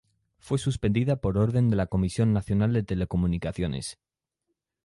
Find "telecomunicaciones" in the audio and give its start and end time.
2.81-3.99